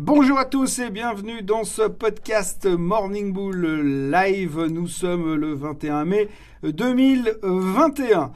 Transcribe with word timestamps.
Bonjour 0.00 0.40
à 0.40 0.44
tous 0.44 0.80
et 0.80 0.90
bienvenue 0.90 1.42
dans 1.42 1.62
ce 1.62 1.82
podcast 1.82 2.66
Morning 2.66 3.32
Bull 3.32 4.10
Live. 4.10 4.58
Nous 4.58 4.88
sommes 4.88 5.36
le 5.36 5.54
21 5.54 6.04
mai 6.04 6.28
2021. 6.64 8.32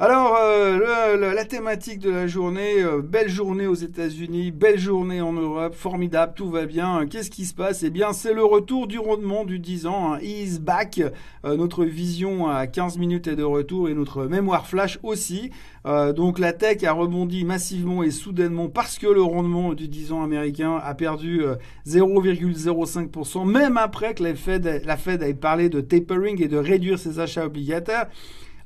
Alors, 0.00 0.36
euh, 0.36 1.32
la 1.34 1.44
thématique 1.44 2.00
de 2.00 2.10
la 2.10 2.26
journée, 2.26 2.82
euh, 2.82 3.00
belle 3.00 3.28
journée 3.28 3.68
aux 3.68 3.76
États-Unis, 3.76 4.50
belle 4.50 4.76
journée 4.76 5.20
en 5.20 5.32
Europe, 5.32 5.72
formidable, 5.72 6.32
tout 6.34 6.50
va 6.50 6.66
bien. 6.66 7.06
Qu'est-ce 7.06 7.30
qui 7.30 7.44
se 7.44 7.54
passe? 7.54 7.84
Eh 7.84 7.90
bien, 7.90 8.12
c'est 8.12 8.34
le 8.34 8.44
retour 8.44 8.88
du 8.88 8.98
rendement 8.98 9.44
du 9.44 9.60
10 9.60 9.86
ans, 9.86 10.14
hein. 10.14 10.18
back. 10.60 11.00
Euh, 11.44 11.56
notre 11.56 11.84
vision 11.84 12.48
à 12.48 12.66
15 12.66 12.98
minutes 12.98 13.28
est 13.28 13.36
de 13.36 13.44
retour 13.44 13.88
et 13.88 13.94
notre 13.94 14.24
mémoire 14.24 14.66
flash 14.66 14.98
aussi. 15.04 15.50
donc, 15.84 16.40
la 16.40 16.52
tech 16.52 16.82
a 16.82 16.92
rebondi 16.92 17.44
massivement 17.44 18.02
et 18.02 18.10
soudainement 18.10 18.68
parce 18.68 18.98
que 18.98 19.06
le 19.06 19.22
rendement 19.22 19.74
du 19.74 19.86
10 19.86 20.10
ans 20.10 20.24
américain 20.24 20.80
a 20.82 20.94
perdu 20.94 21.42
0,05%, 21.86 23.48
même 23.48 23.76
après 23.76 24.14
que 24.14 24.24
la 24.24 24.34
Fed, 24.34 24.82
la 24.84 24.96
Fed 24.96 25.22
ait 25.22 25.34
parlé 25.34 25.68
de 25.68 25.80
tapering 25.80 26.42
et 26.42 26.48
de 26.48 26.56
réduire 26.56 26.98
ses 26.98 27.20
achats 27.20 27.46
obligataires. 27.46 28.08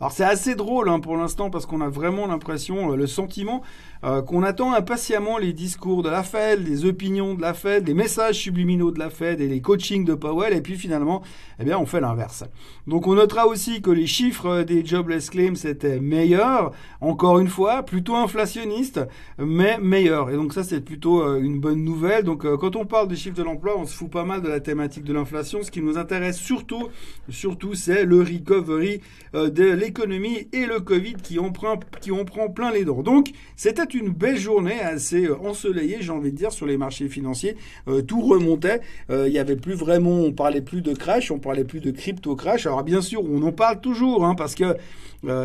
Alors 0.01 0.13
c'est 0.13 0.25
assez 0.25 0.55
drôle 0.55 0.89
hein, 0.89 1.01
pour 1.01 1.17
l'instant 1.17 1.51
parce 1.51 1.67
qu'on 1.67 1.81
a 1.81 1.89
vraiment 1.89 2.29
l'impression, 2.29 2.93
euh, 2.93 2.97
le 2.97 3.09
sentiment 3.09 3.63
euh, 4.05 4.23
qu'on 4.23 4.45
attend 4.45 4.73
impatiemment 4.73 5.39
les 5.39 5.53
discours 5.53 6.05
de 6.05 6.09
la 6.09 6.23
Fed, 6.23 6.65
les 6.65 6.85
opinions 6.85 7.35
de 7.35 7.41
la 7.41 7.53
Fed, 7.53 7.89
les 7.89 7.95
messages 7.95 8.37
subliminaux 8.37 8.93
de 8.93 9.01
la 9.01 9.11
Fed 9.11 9.41
et 9.41 9.49
les 9.49 9.61
coachings 9.61 10.05
de 10.05 10.15
Powell 10.15 10.53
et 10.53 10.61
puis 10.61 10.77
finalement, 10.77 11.23
eh 11.59 11.65
bien 11.65 11.79
on 11.79 11.87
fait 11.87 12.01
l'inverse. 12.01 12.45
Donc 12.87 13.09
on 13.09 13.17
notera 13.17 13.49
aussi 13.49 13.83
que 13.83 13.91
les 13.91 14.07
chiffres 14.07 14.63
des 14.63 14.87
jobless 14.87 15.31
claims 15.31 15.57
étaient 15.65 15.99
meilleurs, 15.99 16.71
encore 17.01 17.41
une 17.41 17.49
fois, 17.49 17.83
plutôt 17.83 18.15
inflationnistes, 18.15 19.01
mais 19.37 19.79
meilleurs. 19.79 20.31
Et 20.31 20.35
donc 20.35 20.53
ça 20.53 20.63
c'est 20.63 20.81
plutôt 20.81 21.23
euh, 21.23 21.41
une 21.41 21.59
bonne 21.59 21.83
nouvelle. 21.83 22.23
Donc 22.23 22.47
quand 22.59 22.77
on 22.77 22.87
parle 22.87 23.09
des 23.09 23.17
chiffres 23.17 23.37
de 23.37 23.43
l'emploi, 23.43 23.77
on 23.77 23.85
se 23.85 23.97
fout 23.97 24.11
pas 24.11 24.25
mal 24.25 24.43
de 24.43 24.49
la 24.49 24.61
thématique 24.61 25.03
de 25.03 25.13
l'inflation. 25.13 25.65
Ce 25.65 25.73
qui 25.73 25.83
nous 25.83 25.99
intéresse 25.99 26.39
surtout, 26.39 26.87
surtout 27.29 27.75
c'est 27.75 28.05
le 28.05 28.21
recovery 28.21 29.01
de 29.35 29.65
l'économie 29.73 29.88
l'économie 29.89 30.49
et 30.53 30.67
le 30.67 30.81
Covid 30.81 31.15
qui 31.15 31.39
en 31.39 31.51
prend, 31.51 31.79
qui 32.01 32.11
plein 32.55 32.71
les 32.71 32.85
dents. 32.85 33.03
Donc, 33.03 33.31
c'était 33.57 33.85
une 33.85 34.11
belle 34.11 34.37
journée 34.37 34.81
assez 34.81 35.25
euh, 35.25 35.39
ensoleillée, 35.39 35.99
j'ai 36.01 36.13
envie 36.13 36.31
de 36.31 36.37
dire, 36.37 36.53
sur 36.53 36.67
les 36.67 36.77
marchés 36.77 37.09
financiers. 37.09 37.57
Euh, 37.89 38.03
tout 38.03 38.21
remontait. 38.21 38.81
Euh, 39.11 39.29
il 39.29 39.33
y 39.33 39.39
avait 39.39 39.57
plus 39.57 39.73
vraiment, 39.73 40.21
on 40.21 40.33
parlait 40.33 40.61
plus 40.61 40.83
de 40.83 40.93
crash, 40.93 41.31
on 41.31 41.39
parlait 41.39 41.65
plus 41.65 41.81
de 41.81 41.91
crypto 41.91 42.37
crash. 42.37 42.67
Alors, 42.67 42.83
bien 42.85 43.01
sûr, 43.01 43.23
on 43.25 43.43
en 43.43 43.53
parle 43.53 43.81
toujours, 43.81 44.27
hein, 44.27 44.35
parce 44.35 44.55
que, 44.55 44.77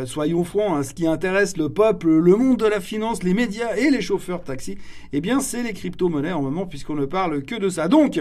soyons 0.06 0.44
francs, 0.44 0.78
hein, 0.78 0.84
ce 0.84 0.94
qui 0.94 1.08
intéresse 1.08 1.56
le 1.58 1.70
peuple, 1.70 2.10
le 2.10 2.36
monde 2.36 2.58
de 2.58 2.66
la 2.66 2.82
finance, 2.82 3.24
les 3.24 3.34
médias 3.34 3.76
et 3.76 3.90
les 3.90 4.02
chauffeurs 4.02 4.44
taxi, 4.44 4.78
eh 5.14 5.22
bien, 5.22 5.40
c'est 5.40 5.64
les 5.64 5.74
crypto-monnaies 5.74 6.34
en 6.34 6.42
moment, 6.42 6.66
puisqu'on 6.66 6.96
ne 6.96 7.06
parle 7.06 7.44
que 7.44 7.56
de 7.56 7.70
ça. 7.70 7.88
Donc, 7.88 8.20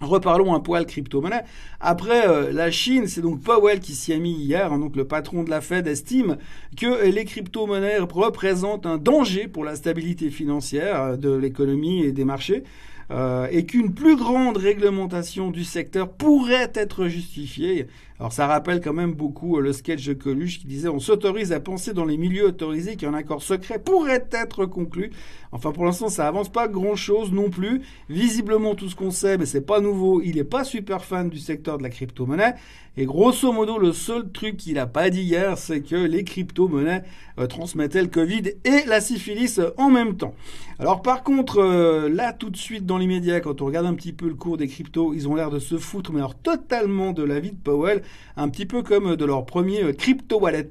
Reparlons 0.00 0.54
un 0.54 0.60
poil 0.60 0.86
crypto-monnaie. 0.86 1.42
Après 1.78 2.26
euh, 2.26 2.52
la 2.52 2.70
Chine, 2.70 3.06
c'est 3.06 3.20
donc 3.20 3.42
Powell 3.42 3.80
qui 3.80 3.92
s'y 3.92 4.14
a 4.14 4.18
mis 4.18 4.32
hier. 4.32 4.72
Hein, 4.72 4.78
donc 4.78 4.96
le 4.96 5.04
patron 5.04 5.42
de 5.42 5.50
la 5.50 5.60
Fed 5.60 5.86
estime 5.86 6.38
que 6.74 7.04
les 7.06 7.26
crypto-monnaies 7.26 7.98
représentent 7.98 8.86
un 8.86 8.96
danger 8.96 9.46
pour 9.46 9.62
la 9.62 9.76
stabilité 9.76 10.30
financière 10.30 11.02
euh, 11.02 11.16
de 11.16 11.30
l'économie 11.30 12.02
et 12.02 12.12
des 12.12 12.24
marchés. 12.24 12.64
Euh, 13.10 13.48
et 13.50 13.66
qu'une 13.66 13.92
plus 13.92 14.14
grande 14.14 14.56
réglementation 14.56 15.50
du 15.50 15.64
secteur 15.64 16.12
pourrait 16.12 16.70
être 16.74 17.08
justifiée. 17.08 17.88
Alors 18.20 18.34
ça 18.34 18.46
rappelle 18.46 18.82
quand 18.82 18.92
même 18.92 19.14
beaucoup 19.14 19.58
le 19.60 19.72
sketch 19.72 20.06
de 20.06 20.12
Coluche 20.12 20.58
qui 20.58 20.66
disait 20.66 20.90
on 20.90 21.00
s'autorise 21.00 21.52
à 21.52 21.58
penser 21.58 21.94
dans 21.94 22.04
les 22.04 22.18
milieux 22.18 22.48
autorisés 22.48 22.96
qu'un 22.96 23.14
accord 23.14 23.42
secret 23.42 23.78
pourrait 23.78 24.28
être 24.30 24.66
conclu. 24.66 25.10
Enfin 25.52 25.72
pour 25.72 25.86
l'instant 25.86 26.08
ça 26.08 26.28
avance 26.28 26.50
pas 26.50 26.68
grand 26.68 26.96
chose 26.96 27.32
non 27.32 27.48
plus. 27.48 27.80
Visiblement 28.10 28.74
tout 28.74 28.90
ce 28.90 28.94
qu'on 28.94 29.10
sait, 29.10 29.38
mais 29.38 29.46
c'est 29.46 29.62
pas 29.62 29.80
nouveau, 29.80 30.20
il 30.20 30.36
est 30.36 30.44
pas 30.44 30.64
super 30.64 31.02
fan 31.02 31.30
du 31.30 31.38
secteur 31.38 31.78
de 31.78 31.82
la 31.82 31.88
crypto-monnaie. 31.88 32.54
Et 32.96 33.06
grosso 33.06 33.50
modo, 33.52 33.78
le 33.78 33.92
seul 33.92 34.30
truc 34.30 34.58
qu'il 34.58 34.78
a 34.78 34.86
pas 34.86 35.08
dit 35.08 35.22
hier, 35.22 35.56
c'est 35.56 35.80
que 35.80 35.94
les 35.94 36.24
crypto-monnaies 36.24 37.02
euh, 37.38 37.46
transmettaient 37.46 38.02
le 38.02 38.08
Covid 38.08 38.52
et 38.64 38.84
la 38.86 39.00
syphilis 39.00 39.60
en 39.78 39.90
même 39.90 40.16
temps. 40.16 40.34
Alors 40.78 41.00
par 41.00 41.22
contre, 41.22 41.58
euh, 41.58 42.08
là 42.10 42.34
tout 42.34 42.50
de 42.50 42.56
suite 42.56 42.84
dans 42.84 42.98
l'immédiat, 43.00 43.40
quand 43.40 43.60
on 43.60 43.66
regarde 43.66 43.86
un 43.86 43.94
petit 43.94 44.12
peu 44.12 44.28
le 44.28 44.34
cours 44.34 44.56
des 44.56 44.68
cryptos, 44.68 45.12
ils 45.14 45.26
ont 45.26 45.34
l'air 45.34 45.50
de 45.50 45.58
se 45.58 45.76
foutre, 45.76 46.12
mais 46.12 46.20
alors 46.20 46.36
totalement 46.36 47.12
de 47.12 47.24
la 47.24 47.40
vie 47.40 47.50
de 47.50 47.56
Powell, 47.56 48.02
un 48.36 48.48
petit 48.48 48.66
peu 48.66 48.82
comme 48.82 49.16
de 49.16 49.24
leur 49.24 49.44
premier 49.44 49.82
euh, 49.82 49.92
crypto 49.92 50.38
wallet. 50.38 50.70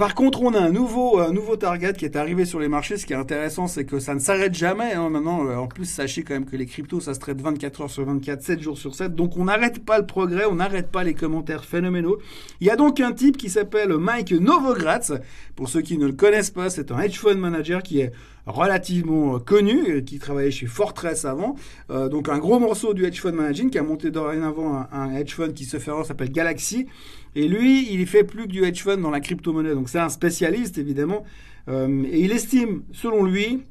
Par 0.00 0.14
contre, 0.14 0.40
on 0.40 0.54
a 0.54 0.58
un 0.58 0.70
nouveau, 0.70 1.30
nouveau 1.30 1.56
target 1.56 1.92
qui 1.92 2.06
est 2.06 2.16
arrivé 2.16 2.46
sur 2.46 2.58
les 2.58 2.68
marchés. 2.68 2.96
Ce 2.96 3.04
qui 3.04 3.12
est 3.12 3.16
intéressant, 3.16 3.66
c'est 3.66 3.84
que 3.84 3.98
ça 3.98 4.14
ne 4.14 4.18
s'arrête 4.18 4.54
jamais. 4.54 4.94
Hein. 4.94 5.10
Maintenant, 5.10 5.44
euh, 5.44 5.56
en 5.56 5.66
plus, 5.66 5.84
sachez 5.84 6.22
quand 6.22 6.32
même 6.32 6.46
que 6.46 6.56
les 6.56 6.64
cryptos, 6.64 7.00
ça 7.00 7.12
se 7.12 7.20
traite 7.20 7.38
24 7.42 7.82
heures 7.82 7.90
sur 7.90 8.06
24, 8.06 8.40
7 8.40 8.62
jours 8.62 8.78
sur 8.78 8.94
7. 8.94 9.14
Donc, 9.14 9.36
on 9.36 9.44
n'arrête 9.44 9.84
pas 9.84 9.98
le 9.98 10.06
progrès, 10.06 10.46
on 10.46 10.54
n'arrête 10.54 10.90
pas 10.90 11.04
les 11.04 11.12
commentaires 11.12 11.66
phénoménaux. 11.66 12.16
Il 12.62 12.66
y 12.66 12.70
a 12.70 12.76
donc 12.76 12.98
un 12.98 13.12
type 13.12 13.36
qui 13.36 13.50
s'appelle 13.50 13.92
Mike 13.98 14.32
Novogratz. 14.32 15.12
Pour 15.54 15.68
ceux 15.68 15.82
qui 15.82 15.98
ne 15.98 16.06
le 16.06 16.14
connaissent 16.14 16.50
pas, 16.50 16.70
c'est 16.70 16.92
un 16.92 17.00
hedge 17.00 17.18
fund 17.18 17.36
manager 17.36 17.82
qui 17.82 18.00
est 18.00 18.12
relativement 18.46 19.38
connu, 19.38 19.90
euh, 19.90 20.00
qui 20.00 20.18
travaillait 20.18 20.50
chez 20.50 20.66
Fortress 20.66 21.24
avant. 21.24 21.56
Euh, 21.90 22.08
donc 22.08 22.28
un 22.28 22.38
gros 22.38 22.58
morceau 22.58 22.94
du 22.94 23.04
hedge 23.04 23.20
fund 23.20 23.32
managing 23.32 23.70
qui 23.70 23.78
a 23.78 23.82
monté 23.82 24.10
dorénavant 24.10 24.74
un, 24.74 24.88
un 24.92 25.14
hedge 25.14 25.34
fund 25.34 25.52
qui 25.52 25.64
se 25.64 25.78
fait 25.78 25.90
s'appelle 26.04 26.32
Galaxy. 26.32 26.86
Et 27.34 27.46
lui, 27.46 27.92
il 27.92 28.06
fait 28.06 28.24
plus 28.24 28.44
que 28.44 28.52
du 28.52 28.64
hedge 28.64 28.82
fund 28.82 28.98
dans 28.98 29.10
la 29.10 29.20
crypto-monnaie. 29.20 29.74
Donc 29.74 29.88
c'est 29.88 29.98
un 29.98 30.08
spécialiste, 30.08 30.78
évidemment. 30.78 31.24
Euh, 31.68 32.04
et 32.10 32.20
il 32.20 32.32
estime, 32.32 32.82
selon 32.92 33.24
lui, 33.24 33.62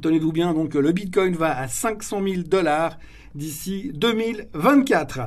tenez-vous 0.00 0.32
bien, 0.32 0.54
donc 0.54 0.74
le 0.74 0.92
Bitcoin 0.92 1.34
va 1.34 1.56
à 1.56 1.68
500 1.68 2.22
000 2.22 2.42
dollars 2.42 2.98
d'ici 3.34 3.92
2024. 3.94 5.20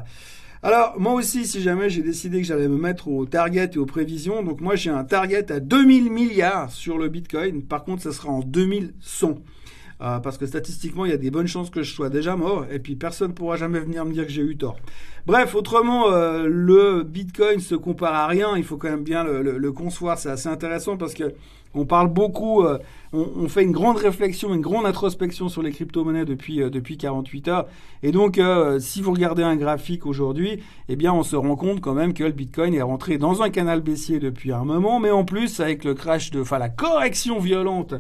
Alors, 0.66 0.98
moi 0.98 1.12
aussi, 1.12 1.46
si 1.46 1.62
jamais 1.62 1.90
j'ai 1.90 2.02
décidé 2.02 2.40
que 2.40 2.48
j'allais 2.48 2.70
me 2.70 2.78
mettre 2.78 3.10
au 3.10 3.26
target 3.26 3.72
et 3.74 3.78
aux 3.78 3.86
prévisions, 3.86 4.44
donc 4.44 4.62
moi 4.62 4.78
j'ai 4.78 4.92
un 4.92 5.04
target 5.04 5.52
à 5.52 5.60
2000 5.60 6.10
milliards 6.10 6.72
sur 6.72 6.98
le 6.98 7.10
Bitcoin. 7.10 7.64
Par 7.64 7.84
contre, 7.84 8.04
ça 8.04 8.14
sera 8.14 8.30
en 8.30 8.40
2100. 8.40 9.40
Euh, 10.04 10.20
parce 10.20 10.38
que 10.38 10.46
statistiquement, 10.46 11.06
il 11.06 11.12
y 11.12 11.14
a 11.14 11.18
des 11.18 11.32
bonnes 11.32 11.48
chances 11.48 11.70
que 11.70 11.82
je 11.82 11.94
sois 11.94 12.10
déjà 12.10 12.36
mort, 12.36 12.66
et 12.70 12.80
puis 12.80 12.96
personne 12.96 13.30
ne 13.30 13.34
pourra 13.34 13.56
jamais 13.56 13.80
venir 13.80 14.04
me 14.04 14.12
dire 14.12 14.26
que 14.26 14.32
j'ai 14.32 14.42
eu 14.42 14.58
tort. 14.58 14.76
Bref, 15.26 15.56
autrement, 15.56 16.12
euh, 16.12 16.46
le 16.46 17.04
Bitcoin 17.04 17.62
se 17.62 17.76
compare 17.76 18.14
à 18.14 18.28
rien, 18.28 18.58
il 18.58 18.66
faut 18.66 18.76
quand 18.76 18.90
même 18.90 19.04
bien 19.04 19.24
le, 19.24 19.72
concevoir, 19.72 20.18
c'est 20.18 20.30
assez 20.30 20.50
intéressant 20.50 20.98
parce 20.98 21.14
que 21.14 21.34
on 21.76 21.86
parle 21.86 22.10
beaucoup, 22.10 22.64
euh, 22.64 22.78
on, 23.14 23.48
fait 23.48 23.64
une 23.64 23.72
grande 23.72 23.98
réflexion, 23.98 24.54
une 24.54 24.62
grande 24.62 24.86
introspection 24.86 25.50
sur 25.50 25.64
les 25.64 25.72
crypto-monnaies 25.72 26.26
depuis, 26.26 26.58
depuis 26.58 26.98
48 26.98 27.48
heures. 27.48 27.66
Et 28.04 28.12
donc, 28.12 28.40
si 28.78 29.02
vous 29.02 29.12
regardez 29.12 29.42
un 29.42 29.56
graphique 29.56 30.06
aujourd'hui, 30.06 30.60
eh 30.88 30.96
bien, 30.96 31.12
on 31.14 31.24
se 31.24 31.36
rend 31.36 31.56
compte 31.56 31.82
quand 31.82 31.96
même 31.96 32.14
que 32.14 32.24
le 32.24 32.32
Bitcoin 32.32 32.76
est 32.76 32.84
rentré 32.84 33.18
dans 33.18 33.42
un 33.42 33.50
canal 33.50 33.82
baissier 33.82 34.20
depuis 34.20 34.52
un 34.52 34.66
moment, 34.66 35.00
mais 35.00 35.10
en 35.10 35.26
plus, 35.26 35.62
avec 35.62 35.84
le 35.84 35.96
crash 35.96 36.30
de, 36.30 36.42
enfin, 36.42 36.60
la 36.60 36.70
correction 36.70 37.40
violente 37.40 37.94
euh, 37.94 37.98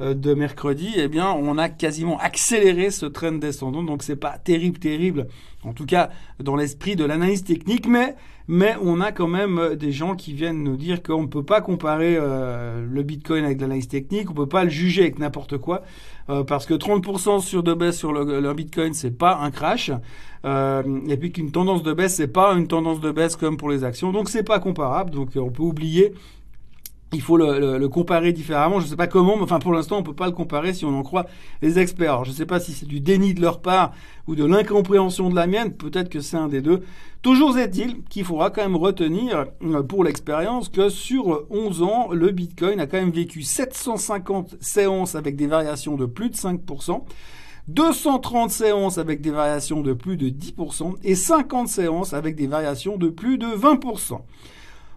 de 0.00 0.34
mercredi, 0.34 0.90
eh 0.96 1.08
bien, 1.08 1.30
on 1.30 1.58
a 1.58 1.68
quasiment 1.68 2.18
accéléré 2.18 2.90
ce 2.90 3.06
trend 3.06 3.32
descendant. 3.32 3.82
Donc, 3.82 4.02
c'est 4.02 4.16
pas 4.16 4.38
terrible, 4.38 4.78
terrible. 4.78 5.28
En 5.64 5.72
tout 5.72 5.86
cas, 5.86 6.10
dans 6.40 6.56
l'esprit 6.56 6.96
de 6.96 7.04
l'analyse 7.04 7.44
technique, 7.44 7.86
mais 7.86 8.16
mais 8.48 8.74
on 8.82 9.00
a 9.00 9.12
quand 9.12 9.28
même 9.28 9.58
euh, 9.58 9.76
des 9.76 9.92
gens 9.92 10.16
qui 10.16 10.32
viennent 10.32 10.62
nous 10.62 10.76
dire 10.76 11.02
qu'on 11.02 11.22
ne 11.22 11.26
peut 11.26 11.44
pas 11.44 11.60
comparer 11.60 12.16
euh, 12.18 12.84
le 12.90 13.02
Bitcoin 13.02 13.44
avec 13.44 13.60
l'analyse 13.60 13.88
technique, 13.88 14.30
on 14.30 14.34
peut 14.34 14.48
pas 14.48 14.64
le 14.64 14.70
juger 14.70 15.02
avec 15.02 15.18
n'importe 15.18 15.58
quoi, 15.58 15.82
parce 16.46 16.66
que 16.66 16.74
30% 16.74 17.40
sur 17.40 17.62
de 17.62 17.74
baisse 17.74 17.98
sur 17.98 18.12
le, 18.12 18.40
le 18.40 18.54
Bitcoin, 18.54 18.94
c'est 18.94 19.16
pas 19.16 19.38
un 19.42 19.50
crash, 19.50 19.90
et 20.44 21.16
puis 21.18 21.32
qu'une 21.32 21.50
tendance 21.50 21.82
de 21.82 21.92
baisse, 21.92 22.14
c'est 22.14 22.28
pas 22.28 22.54
une 22.54 22.68
tendance 22.68 23.00
de 23.00 23.10
baisse 23.10 23.36
comme 23.36 23.56
pour 23.56 23.70
les 23.70 23.84
actions, 23.84 24.12
donc 24.12 24.28
c'est 24.28 24.44
pas 24.44 24.58
comparable, 24.58 25.10
donc 25.10 25.30
on 25.36 25.50
peut 25.50 25.62
oublier 25.62 26.14
il 27.12 27.20
faut 27.20 27.36
le, 27.36 27.86
comparer 27.88 28.32
différemment. 28.32 28.80
Je 28.80 28.84
ne 28.86 28.90
sais 28.90 28.96
pas 28.96 29.06
comment, 29.06 29.36
mais 29.36 29.42
enfin 29.42 29.58
pour 29.58 29.72
l'instant 29.72 29.98
on 29.98 30.02
peut 30.02 30.14
pas 30.14 30.26
le 30.26 30.32
comparer 30.32 30.72
si 30.72 30.84
on 30.84 30.98
en 30.98 31.02
croit 31.02 31.26
les 31.60 31.78
experts. 31.78 32.12
Alors, 32.12 32.24
je 32.24 32.30
ne 32.30 32.36
sais 32.36 32.46
pas 32.46 32.60
si 32.60 32.72
c'est 32.72 32.86
du 32.86 33.00
déni 33.00 33.34
de 33.34 33.40
leur 33.40 33.60
part 33.60 33.92
ou 34.26 34.34
de 34.34 34.44
l'incompréhension 34.44 35.30
de 35.30 35.34
la 35.34 35.46
mienne. 35.46 35.72
Peut-être 35.72 36.08
que 36.08 36.20
c'est 36.20 36.36
un 36.36 36.48
des 36.48 36.62
deux. 36.62 36.82
Toujours 37.22 37.56
est-il 37.58 38.02
qu'il 38.04 38.24
faudra 38.24 38.50
quand 38.50 38.62
même 38.62 38.76
retenir 38.76 39.46
euh, 39.62 39.82
pour 39.82 40.04
l'expérience 40.04 40.68
que 40.68 40.88
sur 40.88 41.44
11 41.50 41.82
ans, 41.82 42.08
le 42.12 42.30
Bitcoin 42.30 42.80
a 42.80 42.86
quand 42.86 42.98
même 42.98 43.10
vécu 43.10 43.42
750 43.42 44.56
séances 44.60 45.14
avec 45.14 45.36
des 45.36 45.46
variations 45.46 45.96
de 45.96 46.06
plus 46.06 46.30
de 46.30 46.34
5%. 46.34 47.02
230 47.68 48.50
séances 48.50 48.98
avec 48.98 49.20
des 49.20 49.30
variations 49.30 49.82
de 49.82 49.92
plus 49.92 50.16
de 50.16 50.28
10% 50.28 50.94
et 51.04 51.14
50 51.14 51.68
séances 51.68 52.12
avec 52.12 52.34
des 52.34 52.48
variations 52.48 52.96
de 52.96 53.08
plus 53.08 53.38
de 53.38 53.46
20%. 53.46 54.20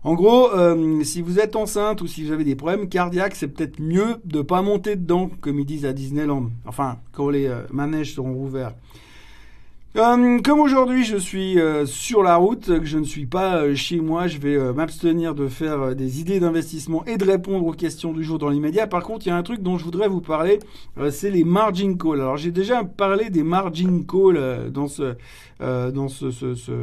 En 0.05 0.13
gros, 0.13 0.53
euh, 0.53 1.03
si 1.03 1.23
vous 1.23 1.39
êtes 1.39 1.55
enceinte 1.55 1.99
ou 2.03 2.05
si 2.05 2.23
vous 2.23 2.31
avez 2.31 2.43
des 2.43 2.55
problèmes 2.55 2.89
cardiaques, 2.89 3.33
c'est 3.33 3.47
peut-être 3.47 3.79
mieux 3.79 4.17
de 4.23 4.37
ne 4.37 4.43
pas 4.43 4.61
monter 4.61 4.95
dedans, 4.95 5.31
comme 5.41 5.59
ils 5.59 5.65
disent 5.65 5.87
à 5.87 5.93
Disneyland. 5.93 6.51
Enfin, 6.67 6.99
quand 7.11 7.31
les 7.31 7.47
euh, 7.47 7.63
manèges 7.71 8.13
seront 8.13 8.35
ouverts. 8.35 8.75
Euh, 9.97 10.41
comme 10.41 10.59
aujourd'hui 10.59 11.05
je 11.05 11.15
suis 11.15 11.57
euh, 11.57 11.85
sur 11.85 12.21
la 12.21 12.35
route, 12.35 12.65
que 12.65 12.85
je 12.85 12.97
ne 12.97 13.05
suis 13.05 13.25
pas 13.25 13.59
euh, 13.59 13.75
chez 13.75 14.01
moi, 14.01 14.27
je 14.27 14.39
vais 14.39 14.73
m'abstenir 14.73 15.33
de 15.35 15.47
faire 15.47 15.95
des 15.95 16.19
idées 16.19 16.41
d'investissement 16.41 17.05
et 17.05 17.15
de 17.15 17.23
répondre 17.23 17.65
aux 17.65 17.71
questions 17.71 18.11
du 18.11 18.21
jour 18.21 18.37
dans 18.37 18.49
l'immédiat. 18.49 18.87
Par 18.87 19.03
contre, 19.03 19.25
il 19.25 19.29
y 19.29 19.31
a 19.31 19.37
un 19.37 19.43
truc 19.43 19.61
dont 19.61 19.77
je 19.77 19.85
voudrais 19.85 20.09
vous 20.09 20.19
parler, 20.19 20.59
c'est 21.11 21.31
les 21.31 21.45
margin 21.45 21.97
calls. 21.97 22.19
Alors 22.19 22.35
j'ai 22.35 22.51
déjà 22.51 22.83
parlé 22.83 23.29
des 23.29 23.43
margin 23.43 24.03
calls 24.05 24.69
dans 24.69 24.89
ce 24.89 25.15
dans 25.61 26.09
ce, 26.09 26.31
ce, 26.31 26.53
ce, 26.53 26.73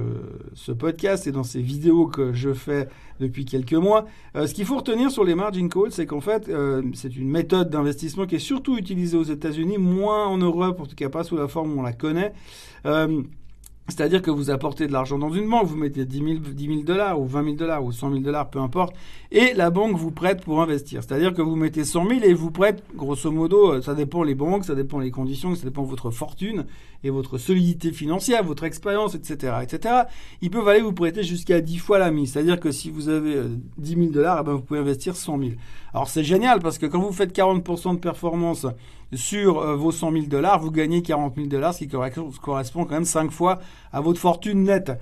ce, 0.55 0.73
podcast 0.73 1.27
et 1.27 1.33
dans 1.33 1.43
ces 1.43 1.61
vidéos 1.61 2.07
que 2.07 2.33
je 2.33 2.55
fais 2.55 2.89
depuis 3.21 3.45
quelques 3.45 3.75
mois. 3.75 4.07
ce 4.35 4.55
qu'il 4.55 4.65
faut 4.65 4.77
retenir 4.77 5.11
sur 5.11 5.25
les 5.25 5.35
margin 5.35 5.69
calls, 5.69 5.93
c'est 5.93 6.07
qu'en 6.07 6.23
fait, 6.23 6.51
c'est 6.95 7.15
une 7.15 7.29
méthode 7.29 7.69
d'investissement 7.69 8.25
qui 8.25 8.37
est 8.37 8.39
surtout 8.39 8.79
utilisée 8.79 9.19
aux 9.19 9.25
États-Unis, 9.25 9.77
moins 9.77 10.27
en 10.27 10.39
Europe, 10.39 10.81
en 10.81 10.87
tout 10.87 10.97
cas 10.97 11.11
pas 11.11 11.23
sous 11.23 11.37
la 11.37 11.49
forme 11.49 11.77
où 11.77 11.81
on 11.81 11.83
la 11.83 11.93
connaît. 11.93 12.33
Euh, 13.09 13.23
c'est-à-dire 13.89 14.23
que 14.23 14.31
vous 14.31 14.51
apportez 14.51 14.87
de 14.87 14.93
l'argent 14.93 15.19
dans 15.19 15.33
une 15.33 15.51
banque, 15.51 15.67
vous 15.67 15.77
mettez 15.77 16.05
10 16.05 16.41
000, 16.67 16.83
dollars 16.83 17.21
ou 17.21 17.27
20 17.27 17.45
000 17.45 17.57
dollars 17.57 17.85
ou 17.85 17.91
100 17.91 18.11
000 18.11 18.21
dollars, 18.23 18.49
peu 18.49 18.61
importe, 18.61 18.95
et 19.33 19.55
la 19.55 19.71
banque 19.71 19.97
vous 19.97 20.13
prête 20.13 20.43
pour 20.45 20.63
investir. 20.63 21.03
C'est-à-dire 21.03 21.35
que 21.35 21.43
vous 21.43 21.57
mettez 21.57 21.85
100 21.85 22.09
000 22.09 22.21
et 22.23 22.33
vous 22.33 22.53
prête, 22.53 22.85
grosso 22.95 23.31
modo, 23.33 23.73
euh, 23.73 23.83
ça 23.83 23.95
dépend 23.95 24.23
les 24.23 24.37
banques, 24.37 24.65
ça 24.65 24.77
dépend 24.77 25.01
les 25.01 25.11
conditions, 25.11 25.55
ça 25.57 25.65
dépend 25.65 25.83
votre 25.83 26.11
fortune 26.11 26.65
et 27.03 27.11
votre 27.11 27.39
solidité 27.39 27.91
financière, 27.91 28.45
votre 28.45 28.63
expérience, 28.63 29.17
etc., 29.17 29.55
etc. 29.63 29.95
Ils 30.43 30.51
peuvent 30.51 30.69
aller 30.69 30.81
vous 30.81 30.93
prêter 30.93 31.25
jusqu'à 31.25 31.61
10 31.61 31.79
fois 31.79 31.99
la 31.99 32.13
mise. 32.13 32.33
C'est-à-dire 32.33 32.61
que 32.61 32.71
si 32.71 32.89
vous 32.89 33.09
avez 33.09 33.43
10 33.79 33.95
euh, 33.95 33.97
000 33.99 34.11
dollars, 34.13 34.39
eh 34.43 34.45
ben 34.45 34.53
vous 34.53 34.63
pouvez 34.63 34.81
investir 34.81 35.17
100 35.17 35.39
000. 35.39 35.51
Alors 35.95 36.09
c'est 36.09 36.25
génial 36.25 36.61
parce 36.61 36.79
que 36.79 36.87
quand 36.87 37.01
vous 37.01 37.13
faites 37.13 37.37
40% 37.37 37.97
de 37.97 38.01
performance 38.01 38.67
sur 39.13 39.59
euh, 39.59 39.77
vos 39.77 39.93
100 39.93 40.13
000 40.13 40.25
dollars, 40.27 40.59
vous 40.59 40.71
gagnez 40.71 41.03
40 41.03 41.35
000 41.37 41.49
dollars, 41.49 41.75
ce 41.75 41.81
qui 41.81 41.89
correspond 41.89 42.85
quand 42.85 42.95
même 42.95 43.05
5 43.05 43.31
fois 43.31 43.59
à 43.93 44.01
votre 44.01 44.19
fortune 44.19 44.65
nette. 44.65 44.93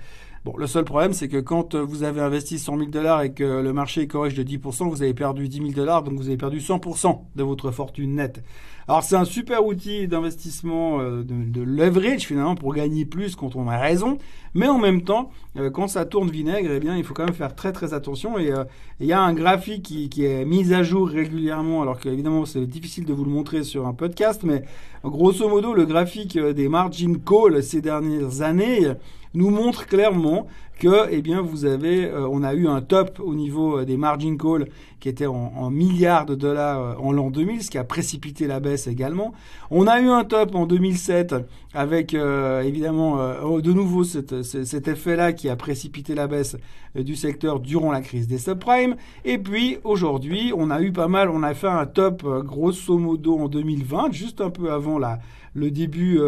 Bon, 0.46 0.56
le 0.56 0.66
seul 0.66 0.84
problème, 0.84 1.12
c'est 1.12 1.28
que 1.28 1.36
quand 1.36 1.74
euh, 1.74 1.82
vous 1.82 2.02
avez 2.02 2.22
investi 2.22 2.58
100 2.58 2.78
000 2.78 2.90
dollars 2.90 3.20
et 3.20 3.34
que 3.34 3.44
le 3.44 3.72
marché 3.74 4.06
corrige 4.06 4.32
de 4.32 4.42
10%, 4.42 4.88
vous 4.88 5.02
avez 5.02 5.12
perdu 5.12 5.50
10 5.50 5.58
000 5.58 5.70
dollars, 5.72 6.02
donc 6.02 6.14
vous 6.14 6.28
avez 6.28 6.38
perdu 6.38 6.60
100% 6.60 7.18
de 7.36 7.42
votre 7.42 7.70
fortune 7.70 8.14
nette. 8.14 8.42
Alors 8.88 9.02
c'est 9.02 9.16
un 9.16 9.26
super 9.26 9.66
outil 9.66 10.08
d'investissement 10.08 10.98
euh, 11.02 11.22
de, 11.24 11.60
leverage 11.60 12.22
finalement 12.22 12.54
pour 12.54 12.72
gagner 12.72 13.04
plus 13.04 13.36
quand 13.36 13.54
on 13.54 13.68
a 13.68 13.76
raison, 13.76 14.16
mais 14.54 14.66
en 14.66 14.78
même 14.78 15.02
temps, 15.02 15.30
euh, 15.58 15.68
quand 15.68 15.88
ça 15.88 16.06
tourne 16.06 16.30
vinaigre, 16.30 16.70
eh 16.72 16.80
bien 16.80 16.96
il 16.96 17.04
faut 17.04 17.12
quand 17.12 17.26
même 17.26 17.34
faire 17.34 17.54
très 17.54 17.72
très 17.72 17.92
attention. 17.92 18.38
Et 18.38 18.50
il 18.98 19.06
y 19.06 19.12
a 19.12 19.20
un 19.20 19.34
graphique 19.34 19.82
qui, 19.82 20.08
qui, 20.08 20.24
est 20.24 20.46
mis 20.46 20.72
à 20.72 20.82
jour 20.82 21.06
régulièrement, 21.06 21.82
alors 21.82 22.00
qu'évidemment 22.00 22.46
c'est 22.46 22.64
difficile 22.64 23.04
de 23.04 23.12
vous 23.12 23.26
le 23.26 23.30
montrer 23.30 23.62
sur 23.62 23.86
un 23.86 23.92
podcast, 23.92 24.40
mais 24.42 24.64
grosso 25.04 25.46
modo 25.50 25.74
le 25.74 25.84
graphique 25.84 26.38
des 26.38 26.68
margin 26.70 27.18
call 27.18 27.62
ces 27.62 27.82
dernières 27.82 28.40
années 28.40 28.94
nous 29.34 29.50
montre 29.50 29.86
clairement 29.86 30.46
que, 30.80 31.08
eh 31.10 31.20
bien, 31.20 31.42
vous 31.42 31.66
avez, 31.66 32.06
euh, 32.06 32.26
on 32.26 32.42
a 32.42 32.54
eu 32.54 32.66
un 32.66 32.80
top 32.80 33.20
au 33.22 33.34
niveau 33.34 33.78
euh, 33.78 33.84
des 33.84 33.98
margin 33.98 34.36
calls 34.38 34.66
qui 34.98 35.10
était 35.10 35.26
en, 35.26 35.70
milliards 35.70 36.24
de 36.24 36.34
dollars 36.34 36.80
euh, 36.80 36.94
en 36.98 37.12
l'an 37.12 37.30
2000, 37.30 37.62
ce 37.62 37.70
qui 37.70 37.76
a 37.76 37.84
précipité 37.84 38.46
la 38.46 38.60
baisse 38.60 38.86
également. 38.86 39.34
On 39.70 39.86
a 39.86 40.00
eu 40.00 40.08
un 40.08 40.24
top 40.24 40.54
en 40.54 40.64
2007 40.64 41.34
avec 41.74 42.14
évidemment 42.14 43.18
oh, 43.44 43.60
de 43.60 43.72
nouveau 43.72 44.02
cet, 44.02 44.32
effet-là 44.32 45.32
qui 45.32 45.48
a 45.48 45.54
précipité 45.54 46.16
la 46.16 46.26
baisse 46.26 46.56
du 46.96 47.14
secteur 47.14 47.60
durant 47.60 47.92
la 47.92 48.00
crise 48.00 48.26
des 48.26 48.38
subprimes. 48.38 48.96
Et 49.24 49.38
puis 49.38 49.78
aujourd'hui, 49.84 50.52
on 50.56 50.70
a 50.70 50.82
eu 50.82 50.90
pas 50.90 51.06
mal, 51.06 51.28
on 51.30 51.44
a 51.44 51.54
fait 51.54 51.68
un 51.68 51.86
top 51.86 52.26
grosso 52.44 52.98
modo 52.98 53.38
en 53.38 53.48
2020, 53.48 54.12
juste 54.12 54.40
un 54.40 54.50
peu 54.50 54.72
avant 54.72 54.98
la, 54.98 55.20
le 55.54 55.70
début 55.70 56.18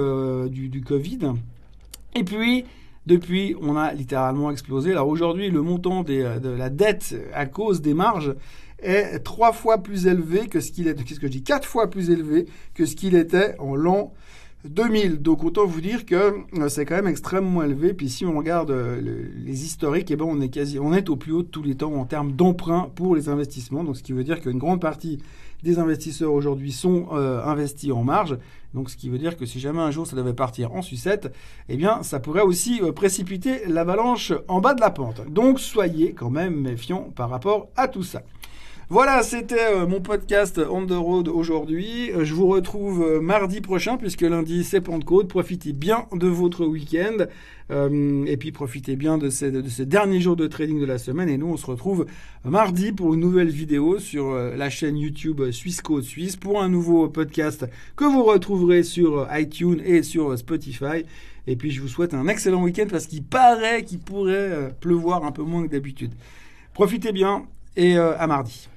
du 0.49 0.83
Covid. 0.83 1.33
Et 2.15 2.23
puis, 2.23 2.65
depuis, 3.07 3.57
on 3.61 3.77
a 3.77 3.93
littéralement 3.93 4.51
explosé. 4.51 4.93
Alors 4.93 5.09
aujourd'hui, 5.09 5.51
le 5.51 5.63
montant 5.63 6.05
euh, 6.09 6.39
de 6.39 6.49
la 6.49 6.71
dette 6.71 7.15
à 7.35 7.47
cause 7.47 7.83
des 7.83 7.95
marges 7.95 8.35
est 8.79 9.21
trois 9.21 9.53
fois 9.53 9.79
plus 9.79 10.07
élevé 10.07 10.49
que 10.49 10.61
ce 10.61 10.73
qu'il 10.73 10.89
était, 10.89 11.05
qu'est-ce 11.05 11.21
que 11.21 11.27
je 11.27 11.33
dis, 11.33 11.43
quatre 11.43 11.67
fois 11.67 11.89
plus 11.89 12.11
élevé 12.11 12.47
que 12.75 12.85
ce 12.85 12.97
qu'il 12.97 13.15
était 13.15 13.55
en 13.59 13.77
l'an 13.77 14.13
2000. 14.65 15.23
Donc 15.23 15.45
autant 15.45 15.67
vous 15.67 15.81
dire 15.81 16.07
que 16.07 16.35
euh, 16.59 16.69
c'est 16.69 16.85
quand 16.85 16.97
même 16.97 17.09
extrêmement 17.09 17.63
élevé. 17.63 17.95
Puis 17.95 18.09
si 18.09 18.25
on 18.25 18.37
regarde 18.37 18.71
euh, 18.71 19.01
les 19.37 19.65
historiques, 19.65 20.11
eh 20.11 20.17
ben 20.17 20.25
on 20.25 20.41
est 20.41 20.49
quasi, 20.49 20.79
on 20.79 20.93
est 20.93 21.09
au 21.09 21.17
plus 21.17 21.33
haut 21.33 21.43
de 21.43 21.49
tous 21.49 21.63
les 21.63 21.75
temps 21.75 21.93
en 21.95 22.05
termes 22.05 22.33
d'emprunt 22.33 22.91
pour 22.95 23.17
les 23.17 23.29
investissements. 23.29 23.85
Donc 23.85 23.97
ce 23.97 24.03
qui 24.03 24.13
veut 24.13 24.25
dire 24.25 24.41
qu'une 24.41 24.59
grande 24.59 24.81
partie 24.81 25.19
des 25.63 25.79
investisseurs 25.79 26.33
aujourd'hui 26.33 26.73
sont 26.73 27.09
euh, 27.13 27.45
investis 27.45 27.93
en 27.93 28.05
marge. 28.05 28.39
Donc 28.75 28.91
ce 28.91 28.97
qui 28.97 29.11
veut 29.11 29.19
dire 29.19 29.37
que 29.37 29.47
si 29.47 29.61
jamais 29.61 29.81
un 29.81 29.91
jour 29.91 30.07
ça 30.07 30.17
devait 30.17 30.33
partir 30.33 30.73
en 30.75 30.83
sucette, 30.83 31.33
eh 31.69 31.77
bien 31.77 32.03
ça 32.03 32.21
pourrait 32.21 32.43
aussi 32.43 32.81
précipiter 32.95 33.63
l'avalanche 33.67 34.33
en 34.49 34.61
bas 34.61 34.75
de 34.75 34.81
la 34.81 34.91
pente. 34.91 35.23
Donc 35.29 35.61
soyez 35.61 36.13
quand 36.15 36.31
même 36.31 36.61
méfiants 36.61 37.11
par 37.15 37.31
rapport 37.31 37.69
à 37.77 37.89
tout 37.89 38.03
ça. 38.03 38.23
Voilà, 38.93 39.23
c'était 39.23 39.73
euh, 39.73 39.87
mon 39.87 40.03
podcast 40.03 40.61
On 40.71 40.85
the 40.85 40.93
Road 40.93 41.27
aujourd'hui. 41.27 42.13
Euh, 42.13 42.27
je 42.27 42.35
vous 42.35 42.47
retrouve 42.47 43.03
euh, 43.03 43.21
mardi 43.23 43.63
prochain 43.63 43.97
puisque 43.97 44.21
lundi 44.21 44.65
c'est 44.65 44.83
Pentecôte. 44.83 45.29
Profitez 45.29 45.73
bien 45.73 46.05
de 46.13 46.27
votre 46.29 46.67
week-end 46.67 47.25
et 47.71 48.37
puis 48.37 48.53
profitez 48.53 48.97
bien 48.97 49.17
de 49.17 49.31
ces, 49.31 49.51
de 49.51 49.67
ces, 49.67 49.87
derniers 49.87 50.21
jours 50.21 50.37
de 50.37 50.47
trading 50.47 50.79
de 50.79 50.85
la 50.85 50.99
semaine. 50.99 51.31
Et 51.31 51.39
nous, 51.39 51.47
on 51.47 51.57
se 51.57 51.65
retrouve 51.65 52.05
mardi 52.45 52.93
pour 52.93 53.15
une 53.15 53.21
nouvelle 53.21 53.49
vidéo 53.49 53.99
sur 53.99 54.35
la 54.35 54.69
chaîne 54.69 54.99
YouTube 54.99 55.41
Suisse 55.53 55.81
Code 55.81 56.03
Suisse 56.03 56.37
pour 56.37 56.61
un 56.61 56.69
nouveau 56.69 57.09
podcast 57.09 57.65
que 57.97 58.05
vous 58.05 58.25
retrouverez 58.25 58.83
sur 58.83 59.27
iTunes 59.33 59.81
et 59.87 60.03
sur 60.03 60.37
Spotify. 60.37 61.07
Et 61.47 61.57
puis 61.57 61.71
je 61.71 61.81
vous 61.81 61.89
souhaite 61.89 62.13
un 62.13 62.29
excellent 62.29 62.63
week-end 62.63 62.89
parce 62.91 63.07
qu'il 63.07 63.25
paraît 63.25 63.85
qu'il 63.85 64.01
pourrait 64.01 64.77
pleuvoir 64.81 65.25
un 65.25 65.33
peu 65.33 65.43
moins 65.43 65.67
que 65.67 65.73
d'habitude. 65.73 66.13
Profitez 66.75 67.13
bien 67.13 67.47
et 67.75 67.97
à 67.97 68.27
mardi. 68.27 68.69